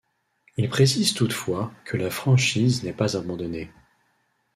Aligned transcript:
Il 0.57 0.67
précise 0.67 1.13
toutefois 1.13 1.71
que 1.85 1.95
la 1.95 2.09
franchise 2.09 2.83
n'est 2.83 2.91
pas 2.91 3.15
abandonnée. 3.17 3.69